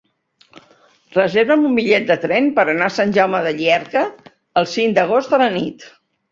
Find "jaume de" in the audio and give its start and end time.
3.21-3.55